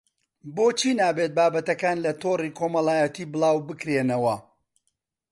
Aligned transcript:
بۆچی 0.55 0.91
نابێت 1.01 1.31
بابەتەکان 1.37 1.97
لە 2.05 2.11
تۆڕی 2.21 2.55
کۆمەڵایەتی 2.59 3.29
بڵاوبکرێنەوە 3.33 4.35